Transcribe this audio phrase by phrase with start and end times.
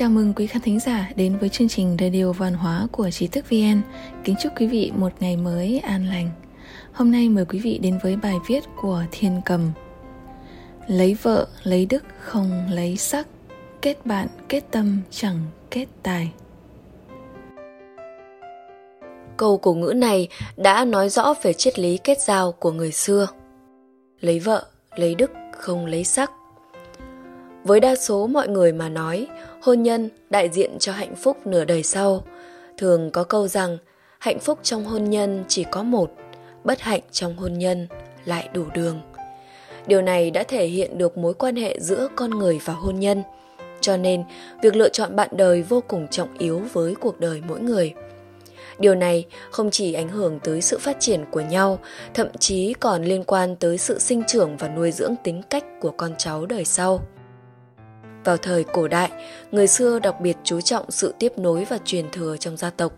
[0.00, 3.26] Chào mừng quý khán thính giả đến với chương trình Radio Văn hóa của Trí
[3.26, 3.80] thức VN.
[4.24, 6.30] Kính chúc quý vị một ngày mới an lành.
[6.92, 9.70] Hôm nay mời quý vị đến với bài viết của Thiên Cầm.
[10.86, 13.26] Lấy vợ, lấy đức, không lấy sắc.
[13.82, 15.36] Kết bạn, kết tâm, chẳng
[15.70, 16.32] kết tài.
[19.36, 23.26] Câu cổ ngữ này đã nói rõ về triết lý kết giao của người xưa.
[24.20, 26.30] Lấy vợ, lấy đức, không lấy sắc.
[27.64, 29.26] Với đa số mọi người mà nói,
[29.62, 32.24] hôn nhân đại diện cho hạnh phúc nửa đời sau.
[32.78, 33.78] Thường có câu rằng
[34.18, 36.12] hạnh phúc trong hôn nhân chỉ có một,
[36.64, 37.86] bất hạnh trong hôn nhân
[38.24, 39.00] lại đủ đường.
[39.86, 43.22] Điều này đã thể hiện được mối quan hệ giữa con người và hôn nhân.
[43.80, 44.22] Cho nên,
[44.62, 47.94] việc lựa chọn bạn đời vô cùng trọng yếu với cuộc đời mỗi người.
[48.78, 51.78] Điều này không chỉ ảnh hưởng tới sự phát triển của nhau,
[52.14, 55.90] thậm chí còn liên quan tới sự sinh trưởng và nuôi dưỡng tính cách của
[55.90, 57.00] con cháu đời sau.
[58.24, 59.10] Vào thời cổ đại,
[59.50, 62.92] người xưa đặc biệt chú trọng sự tiếp nối và truyền thừa trong gia tộc.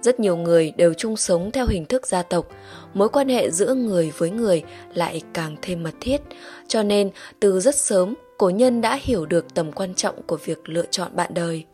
[0.00, 2.48] Rất nhiều người đều chung sống theo hình thức gia tộc,
[2.94, 4.62] mối quan hệ giữa người với người
[4.94, 6.20] lại càng thêm mật thiết,
[6.68, 10.68] cho nên từ rất sớm cổ nhân đã hiểu được tầm quan trọng của việc
[10.68, 11.64] lựa chọn bạn đời.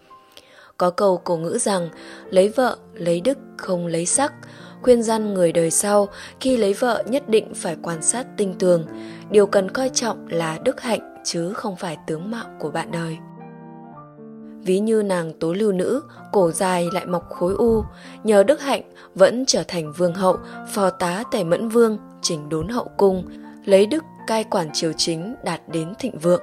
[0.76, 1.88] Có câu cổ ngữ rằng
[2.30, 4.32] lấy vợ, lấy đức, không lấy sắc,
[4.82, 6.08] khuyên dân người đời sau
[6.40, 8.86] khi lấy vợ nhất định phải quan sát tinh tường,
[9.30, 13.18] điều cần coi trọng là đức hạnh chứ không phải tướng mạo của bạn đời.
[14.64, 17.84] Ví như nàng tố lưu nữ, cổ dài lại mọc khối u,
[18.24, 18.82] nhờ đức hạnh
[19.14, 20.36] vẫn trở thành vương hậu,
[20.72, 23.24] phò tá tể mẫn vương, chỉnh đốn hậu cung,
[23.64, 26.42] lấy đức cai quản triều chính đạt đến thịnh vượng.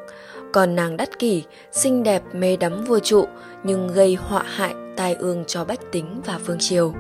[0.53, 3.25] Còn nàng đắt kỷ, xinh đẹp mê đắm vua trụ,
[3.63, 6.93] nhưng gây họa hại tai ương cho bách tính và vương triều.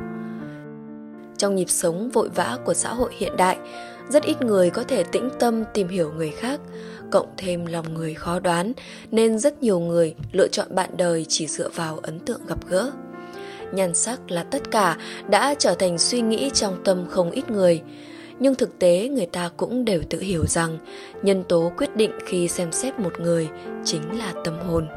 [1.37, 3.57] Trong nhịp sống vội vã của xã hội hiện đại,
[4.09, 6.59] rất ít người có thể tĩnh tâm tìm hiểu người khác,
[7.11, 8.73] cộng thêm lòng người khó đoán
[9.11, 12.91] nên rất nhiều người lựa chọn bạn đời chỉ dựa vào ấn tượng gặp gỡ.
[13.73, 14.97] Nhan sắc là tất cả
[15.29, 17.81] đã trở thành suy nghĩ trong tâm không ít người.
[18.39, 20.77] Nhưng thực tế người ta cũng đều tự hiểu rằng
[21.23, 23.49] nhân tố quyết định khi xem xét một người
[23.85, 24.87] chính là tâm hồn.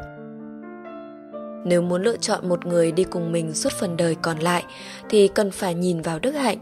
[1.65, 4.65] Nếu muốn lựa chọn một người đi cùng mình suốt phần đời còn lại
[5.09, 6.59] thì cần phải nhìn vào đức hạnh.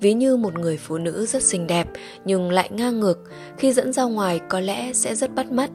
[0.00, 1.88] Ví như một người phụ nữ rất xinh đẹp
[2.24, 3.18] nhưng lại ngang ngược,
[3.58, 5.70] khi dẫn ra ngoài có lẽ sẽ rất bắt mắt,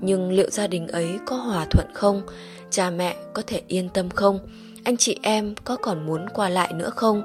[0.00, 2.22] nhưng liệu gia đình ấy có hòa thuận không?
[2.70, 4.38] Cha mẹ có thể yên tâm không?
[4.84, 7.22] Anh chị em có còn muốn qua lại nữa không?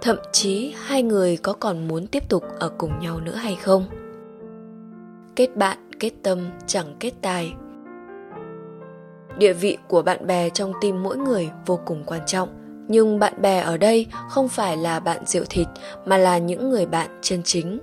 [0.00, 3.86] Thậm chí hai người có còn muốn tiếp tục ở cùng nhau nữa hay không?
[5.36, 7.52] Kết bạn, kết tâm, chẳng kết tài
[9.40, 12.48] địa vị của bạn bè trong tim mỗi người vô cùng quan trọng.
[12.88, 15.68] Nhưng bạn bè ở đây không phải là bạn rượu thịt,
[16.04, 17.78] mà là những người bạn chân chính.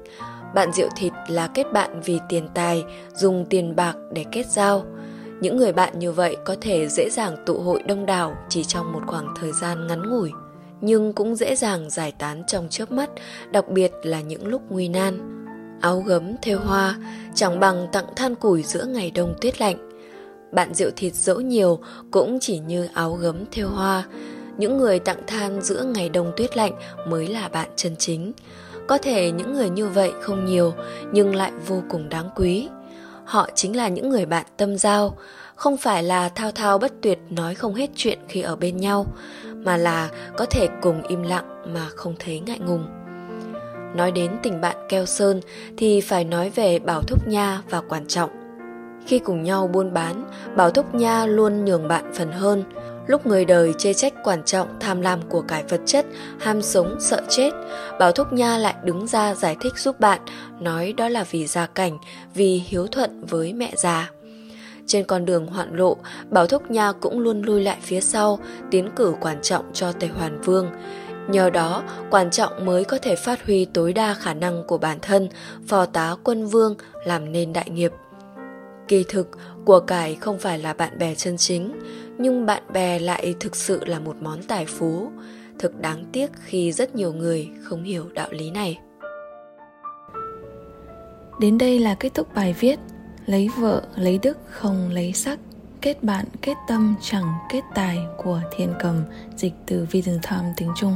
[0.55, 2.83] Bạn rượu thịt là kết bạn vì tiền tài,
[3.15, 4.85] dùng tiền bạc để kết giao.
[5.41, 8.93] Những người bạn như vậy có thể dễ dàng tụ hội đông đảo chỉ trong
[8.93, 10.31] một khoảng thời gian ngắn ngủi,
[10.81, 13.09] nhưng cũng dễ dàng giải tán trong chớp mắt,
[13.51, 15.33] đặc biệt là những lúc nguy nan.
[15.81, 16.95] Áo gấm thêu hoa,
[17.35, 19.86] chẳng bằng tặng than củi giữa ngày đông tuyết lạnh
[20.51, 21.79] bạn rượu thịt dẫu nhiều
[22.11, 24.03] cũng chỉ như áo gấm thêu hoa.
[24.57, 26.73] Những người tặng than giữa ngày đông tuyết lạnh
[27.07, 28.31] mới là bạn chân chính.
[28.87, 30.73] Có thể những người như vậy không nhiều
[31.11, 32.69] nhưng lại vô cùng đáng quý.
[33.25, 35.17] Họ chính là những người bạn tâm giao,
[35.55, 39.05] không phải là thao thao bất tuyệt nói không hết chuyện khi ở bên nhau,
[39.53, 42.85] mà là có thể cùng im lặng mà không thấy ngại ngùng.
[43.95, 45.41] Nói đến tình bạn keo sơn
[45.77, 48.46] thì phải nói về Bảo Thúc Nha và Quan Trọng.
[49.07, 52.63] Khi cùng nhau buôn bán, Bảo Thúc Nha luôn nhường bạn phần hơn.
[53.07, 56.05] Lúc người đời chê trách quan trọng tham lam của cải vật chất,
[56.39, 57.51] ham sống, sợ chết,
[57.99, 60.21] Bảo Thúc Nha lại đứng ra giải thích giúp bạn,
[60.59, 61.97] nói đó là vì gia cảnh,
[62.33, 64.11] vì hiếu thuận với mẹ già.
[64.85, 65.97] Trên con đường hoạn lộ,
[66.29, 68.39] Bảo Thúc Nha cũng luôn lui lại phía sau,
[68.71, 70.69] tiến cử quan trọng cho Tây Hoàn Vương.
[71.29, 74.97] Nhờ đó, quan trọng mới có thể phát huy tối đa khả năng của bản
[75.01, 75.29] thân,
[75.67, 76.75] phò tá quân vương,
[77.05, 77.91] làm nên đại nghiệp.
[78.87, 79.29] Kỳ thực,
[79.65, 81.79] của cải không phải là bạn bè chân chính,
[82.17, 85.11] nhưng bạn bè lại thực sự là một món tài phú.
[85.59, 88.79] Thực đáng tiếc khi rất nhiều người không hiểu đạo lý này.
[91.39, 92.79] Đến đây là kết thúc bài viết
[93.25, 95.39] Lấy vợ, lấy đức, không lấy sắc
[95.81, 99.03] Kết bạn, kết tâm, chẳng kết tài của Thiên Cầm
[99.35, 100.95] Dịch từ Vision Time tiếng Trung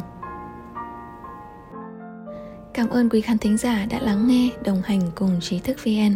[2.74, 6.16] Cảm ơn quý khán thính giả đã lắng nghe, đồng hành cùng trí thức VN